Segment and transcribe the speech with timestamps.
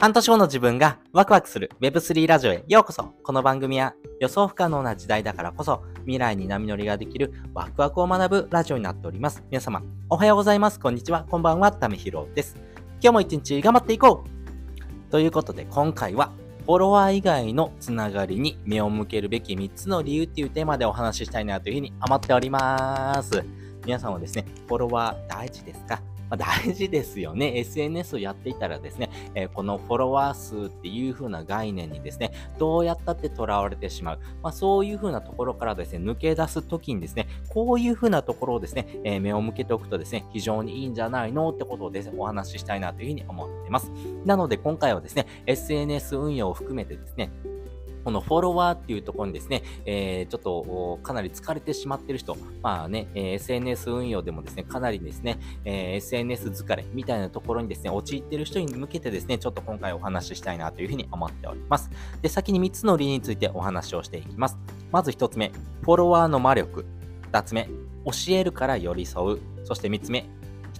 [0.00, 9.42] 半年後の自分がワクワクする Web3 ラジオへようこそこの番組は予想不可能な時代だからこそ未来に波乗りができるワクワクを学ぶラジオになっております。
[9.50, 10.78] 皆様、おはようございます。
[10.78, 11.26] こんにちは。
[11.28, 11.72] こんばんは。
[11.72, 12.54] ためひろです。
[13.02, 16.30] 今日も一日頑張っていこうということで今回は
[16.64, 23.44] フォロワー以外のつながりに目を向けるべき3つの理由っていうテーマでお話ししたいなというふうに思っております。
[23.84, 26.00] 皆さんはですね、フォロワー大事ですか？
[26.30, 27.58] まあ、大事ですよね。
[27.58, 34.20] SNS をやっていたらですね、えー、このフォロワー数っていう風な概念にですね、どうやったって囚われてしまう。
[34.42, 43.90] まあ、そういう風なところからですね、抜け出すときにですね、こういう風なところをですね、えー、目を向けておくとですね、非常にいいんじゃないのってことをですね、お話ししたいなというふうに思っています。
[44.24, 47.30] なので今回はですね、SNS 運用を含めてですね、
[48.08, 61.90] このフォロワーっていうところにですね、えー、ちょっとかなり疲れてしまってる人、まあね、え、SNS 運用でもですね、かなりですね、え、SNS 疲れみたいなところにですね、陥ってる人に向けてですね、ちょっと今回お話ししたいなというふうに思っております。
[62.22, 64.56] で、先に3つの理についてお話をしていきます。
[64.90, 66.86] まず1つ目、フォロワーの魔力。
[67.30, 67.68] 2つ目、
[68.06, 69.40] 教えるから寄り添う。
[69.64, 70.24] そして3つ目、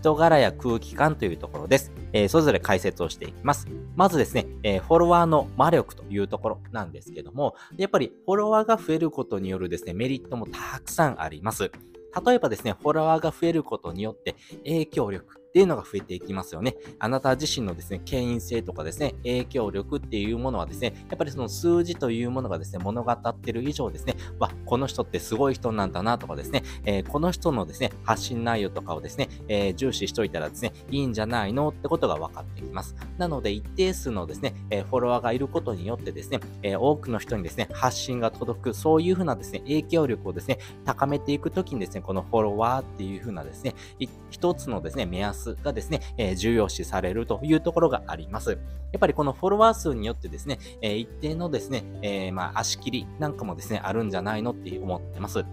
[0.00, 1.92] 人柄や空気感というところです。
[2.12, 3.66] えー、それぞれ解説をしていきます。
[3.96, 11.70] まずですね、えー、フォロワーの魔力というところなんですけども、やっぱりフォロワーが増えることによるですね、メリットもたくさんあります。
[12.26, 16.76] 例えばですね、フォロワーが増えることによって影響力、っていうのが増えていきますよね。
[16.98, 31.68] あなた自身のですね、権威性とかですね、影響力っていうものはですね、やっぱりその数字というものがですね、物語ってる以上ですね、わ、この人ってすごい人なんだなとかですね、えー、この人のですね、発信内容とかをですね、えー、重視しといたらですね、いいんじゃないの？
[31.70, 32.94] ってことが分かってきます。
[33.16, 43.74] なので、一定数のですね、えー、フォロワーがいることによってですね、え多くの人にですね、発信が届く、そういうふうなですね、影響力をですね、高めていくときにですね、このフォロワーっていうふうなですね、
[44.30, 48.50] 一つのですね、目安がですね、えー、重要視されるというところがあります。
[48.50, 48.56] や
[48.96, 55.44] っぱりこのフォロワー数によってですね、えー、一定のですね、えー、まあ足切りなんかもですね、あるんじゃないのって思ってます。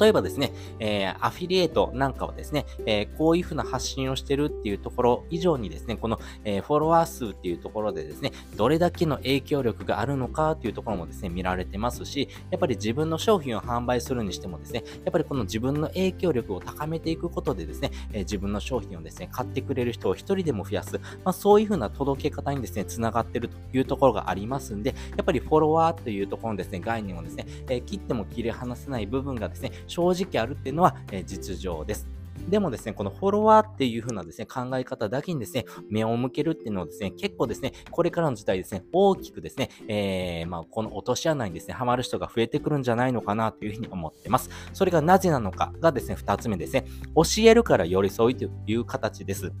[0.00, 32.18] 例えばですね、えー、アフィリエイトなんかはですね、えー、こういうふうな発信をしてるっていうところ以上にですね、この、えー、フォロワー数っていうところでですね、どれだけの影響力があるのかっていうところもですね、見られてますし、やっぱり自分の商品を販売するにしてもですね、やっぱりこの自分の影響力を高めていくことでですね、え自分の商品をですね、買ってくれる人を一人でも増やす、まあ、そういうふうな届け方にですね、つながってるというところがありますんで、やっぱりフォロワーというところのですね、概念をですね、え切っても切り離せない部分がですね、正直あるっていうのは、え実情です。
[32.48, 44.50] でもですね、このフォロワーっていう風なですね、考え方だけにですね、目を向けるっていうのはですね、結構ですね、これからの時代ですね、大きくですね、えー、まあ、この落とし穴にですね、ハマる人が増えてくるんじゃないのかなというふうに思ってます。
[44.72, 49.52] それがなぜなのかがですね、二つ目ですね、教えるから寄り添いという形です。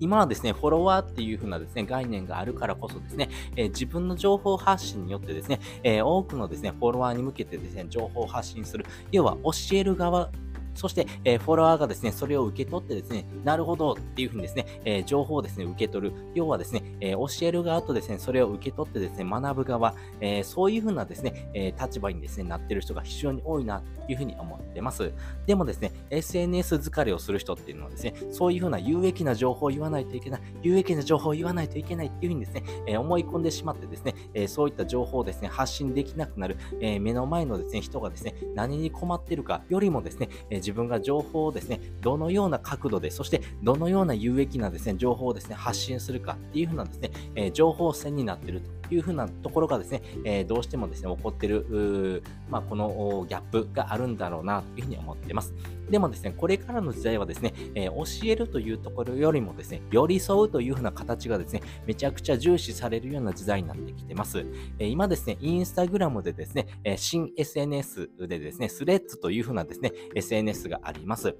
[0.00, 8.84] 今はですね、フォロワーっていう風なですね、概念があるからこそですね、えー、自分の情報発信によってですね、えー、多くのですね、フォロワーに向けてですね、情報を発信する。
[9.12, 10.30] 要は教える側
[10.78, 16.14] そして、えー、フォロワーがですね、それを受け取ってですね、なるほどっていうふうにですね、えー、情報をですね、受け取る。
[16.34, 25.12] 要はですね、えー、教える側とですね、それを受け取ってですね、学ぶ側、えそういうふうなですね、え立場にですね、なってる人が非常に多いなというふうに思ってます。
[25.46, 48.77] でもですね、SNS 疲れをする人っていうのはですね、そういうふうな有益な情報を言わないといけない、有益な情報を言わないといけないっていうふうにですね、え思い込んでしまってですね、えそういった情報をですね、発信できなくなる、え目の前のですね、人がですね、何に困ってるかよりもですね、え自分が情報をですね、どのような角度で、そしてどのような有益なですね、情報をですね、発信するかっていうふうなですね、え、情報戦になっていると。
[48.90, 55.54] いうふうなところがですね、え、どうしてもですね、起こってる、まあ、このギャップがあるんだろうなというふうに思っています。
[55.90, 64.44] でもですね、これからの時代はですね、えー、教えるというところよりもですね、寄り添うというふうな形がですね、めちゃくちゃ重視されるような時代になってきてます。
[64.78, 71.36] えー、今ですね、インスタグラムでですね、えー、新 SNS でですね、スレッズというふうなですね、SNS があります。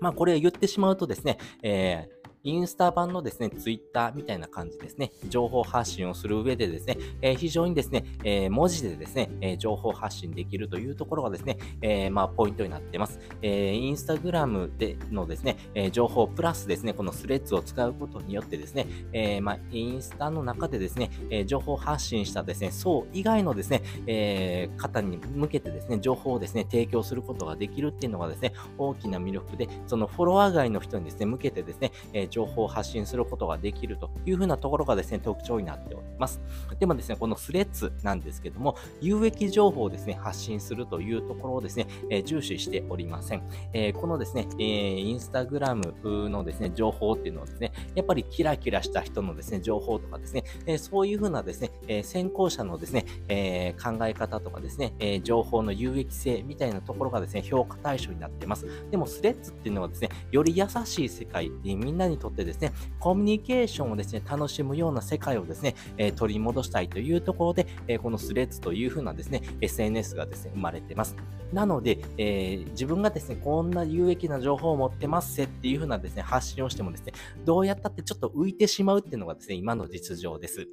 [0.00, 2.15] まあ、これ言ってしまうとですね、えー
[2.46, 13.18] インスタ版のですね、ツイッターみたいな感じですね、情報発信をする上でですね、えー、非常にですね、えー、文字でですね、えー、情報発信できるというところがですね、えまあ、ポイントになっています。
[13.42, 36.38] えインスタグラムでのですね、え情報プラスですね、このスレッズを使うことによってですね、えまあ、インスタの中でですね、え情報発信したですね、そう以外のですね、え方に向けてですね、情報をですね、提供することができるっていうのがですね、大きな魅力で、そのフォロワー外の人にですね、向けてですね、え情報を発信することができるというふうなところがですね、特徴になっております。
[36.78, 43.42] でもですね、このスレッズなんですけども、有益情報をですね、発信するというところをですね、えー、重視しておりません。
[43.72, 45.94] えー、このですね、えー、インスタグラム
[46.28, 58.66] のですね、情報っていうのはですね、やっぱりキラキラした人のですね、情報とかですね、えー、そういうふうなですね、えー、先行者のですね、えー、考え方とかですね、えー、情報の有益性みたいなところがですね、評価対象になっています。
[58.90, 71.16] でもスレッズっていうのはですね、より優しい世界、みんなにととってですね、コミュニケーションをですね、楽しむような世界をですね、え、取り戻したいというところで、え、このスレッズというふうなですね、SNS がですね、生まれてます。
[71.52, 77.12] なので、えー、自分がですね、こんな有益な情報を持ってますせっていうふうなですね、発信をしてもですね、
[77.44, 80.66] どうやったってちょっと浮いてしまうっていうのがですね、今の実情です。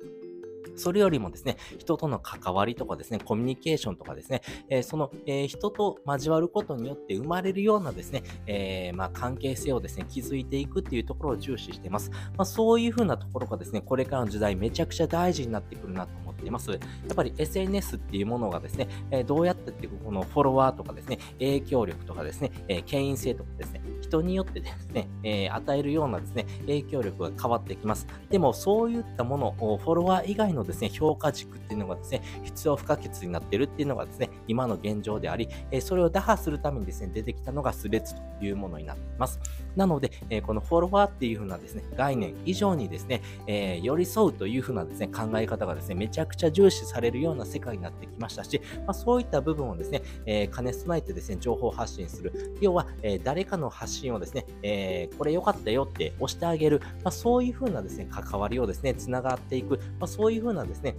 [0.76, 12.12] それよりもですね、人との関わりとかですね、コミュニケーションとかですね、えー、その、えー、人と交わることによって生まれるようなですね、えー、まあ、関係性をですね、築いていくっていうところを重視しています。
[12.12, 16.72] まあ、そういうふうなところがですね、これからの時代めちゃくちゃ大事になってくるなとっています。
[16.72, 28.08] やっぱり SNS っていうものがですね、えどうやってってこのフォロワーとかですね、影響力とかですね、え権威性とかですね、人によってですね、え与えるようなですね、影響力が変わってきます。
[28.30, 39.40] でもそういったものをフォロワー以外のですね、評価軸っていうのがですね、必要不可欠になっているっていうのがですね、今の現状であり、えそれを打破するためにですね、出てきたのがスレッズというものになっています。
[39.76, 52.58] なので、えこのフォロワーっていう風なですね、概念以上にですね、え寄り添うという風なですね、考え方がですね、めちゃくちゃ重視されるような世界になってきましたし、まあ、そういった部分をですね、え兼ね備えてですね、情報発信する。
[52.62, 56.82] 要は、え誰かの発信をですね、えこれ良かったよって押してあげる。
[57.04, 59.78] まあ、そういう風なですね、関わりをですね、つながっていく。
[60.00, 60.96] まあ、そういう風なですね、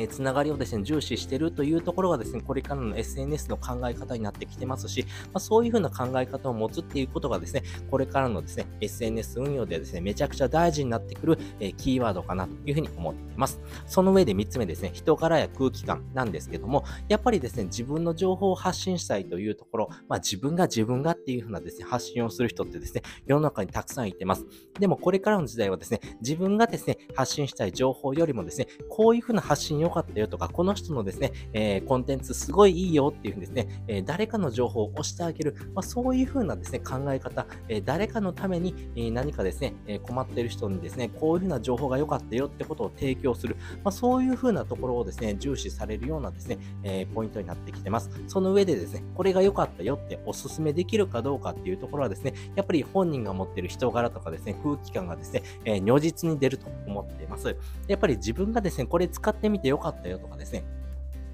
[0.00, 13.60] えつながりをですね、重視してるというところがですね、これからの SNS の考え方になってきてますし、まあ、そういうふうな考え方を持つっていうことがですね、これからのですね、SNS 運用でですね、めちゃくちゃ大事になってくる、えー、キーワードかなというふうに思っています。
[13.86, 24.44] その上で3つ目ですね、人柄や空気感なんですけども、やっぱりですね、自分の情報を発信したいというところ、まあ、自分が自分がっていうふうなですね、発信をする人ってですね、世の中にたくさんいてます。
[24.78, 48.10] でもこれからの時代はですね、自分がですね、発信したい情報よりもですね、こういうふうな発信を良かったよとか、この人のですね、えー、コンテンツすごいいいよっていうふうにですね、えー、誰かの情報を押してあげる、まあ、そういうふうなですね、考え方、えー、誰かのために、え何かですね、え困っている人にですね、こういうふうな情報が良かったよってことを提供する、まあ、そういうふうなところをですね、重視されるようなですね、えポイントになってきてます。
[48.28, 57.56] その上でですね、これが良かったよってお勧めできるかどうかっていうところはですね、やっぱり本人が持っている人柄とかですね、空気感がですね、え如実に出ると思っています。
[57.88, 60.62] やっぱり自分がですね、これ使ってみて良良かったよとかですね、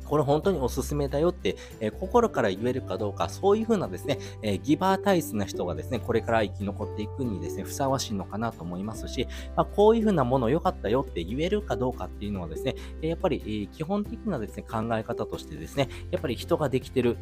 [0.06, 9.26] これ本当におすすめだよって、えー、心から言えるかどうか、そういうふうなですね、えー、ギバー体質な人がですね、これから生き残っていくにですね、ふさわしいのかなと思いますし、
[9.56, 17.16] まあ、こういうふうなもの良かったよって言えるかどうかっていうのはですね、やっぱり、えー、基本的なですね、考え方としてですね、やっぱり人ができてる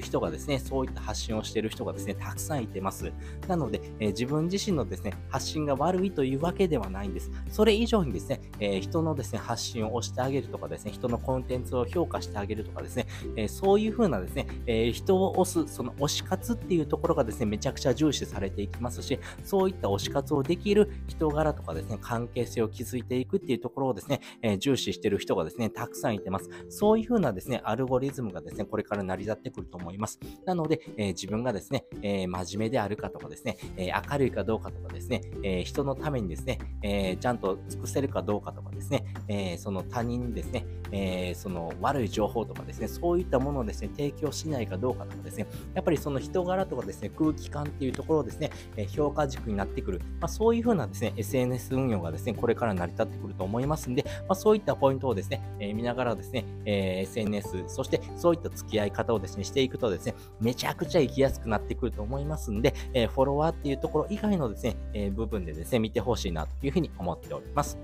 [0.00, 3.12] 人がですね、そういった発信をしてる人がですね、たくさんいてます。
[3.48, 7.30] なので、え自分自身のですね、発信が悪いというわけではないんです。
[7.50, 26.48] それ以上にですね、え人のですね、発信を押してあげるとかですね、人のコンテンツを評価してあげるとかですね、えー、そういう風なですね、えー、人を押す、その推し活っていうところがですね、めちゃくちゃ重視されていきますし、そういった推し活をできる人柄とかですね、関係性を築いていくっていうところをですね、えー、重視してる人がですね、たくさんいてます。
[26.68, 30.18] そういう風なですね、アルゴリズムがですね、これから成り立ってくると思います。
[30.44, 67.78] なので、え自分がですね、え真面目であるかとかですね、え明るいかどうかとかですね、え人のためにですね、えちゃんと尽くせるかどうかとかですね、えその他人にですね、えその悪い情報とかですね、そういったものをですね、提供しないかどうかとかですね、やっぱりその人柄とかですね、空気感っていうところをですね、え評価軸になってくる、まあ、そういうふうなですね、SNS 運用がですね、これから成り立ってくると思いますんで、まあ、そういったポイントをですね、えー、見ながらですね、えー、SNS、そしてそういった付き合い方をですね、していくとですね、めちゃくちゃ生きやすくなってくると思いますんで、えー、フォロワーっていうところ以外のですね、え部分でですね、見てほしいなというふうに思っております。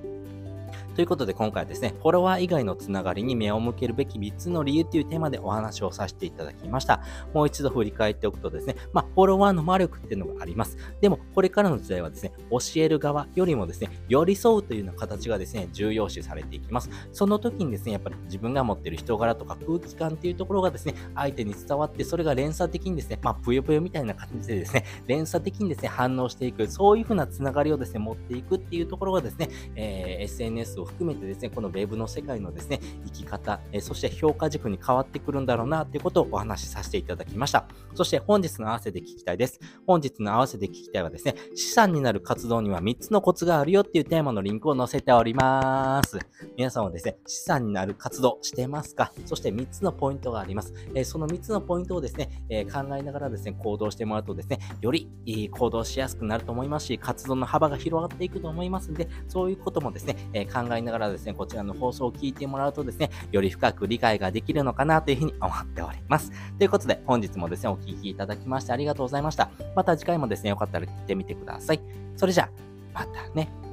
[0.96, 7.02] ということで今回はですね、フォロワー以外のつながりに目を向けるべき3つの理由というテーマでお話をさせていただきました。
[7.34, 10.78] もう一度振り返っておくとですね、まあ、フォロワーの魔力っていうのがあります。
[11.02, 16.88] でも、これからの時代はですね、教える側よりもですね、寄り添うというような形がですね、重要視されていきます。
[17.12, 37.66] その時にですね、やっぱり自分が持っている人柄とか空気感っていうところがですね、相手に伝わって、それが連鎖的にですね、まあ、ぷよぷよみたいな感じでですね、連鎖的にですね、反応していく、そういうふうなつながりをですね、持っていくっていうところがですね、えー、SNS を含めてですね、この Web の世界のですね、生き方、えそして評価軸に変わってくるんだろうなということをお話しさせていただきました。
[37.94, 39.60] そして本日の合わせて聞きたいです。
[39.86, 46.18] 本日の合わせて聞きたいはですね、資産になる活動には3つのコツがあるよっていうテーマのリンクを載せております。
[46.56, 49.12] 皆さんはですね、資産になる活動してますか？
[49.24, 50.72] そして3つのポイントがあります。
[50.94, 66.32] えその3つのポイントをですね、え考えながらですね、行動してもらうとですね、よりいい行動しやすくなると思いますし、活動の幅が広がっていくと思いますので、そういうこともですね、え考えいながらですね、こちらの放送を聞いてもらうとですね、より深く理解ができるのかなというふうに思っております。
[66.58, 69.50] ということで、本日もですね、お聴きいただきましてありがとうございました。
[69.74, 71.80] また次回もですね、よかったら聞いてみてください。
[72.16, 72.50] それじゃあ、
[72.94, 73.65] またね。